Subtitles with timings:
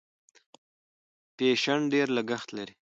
[1.35, 2.73] فیشن ډېر لګښت لري.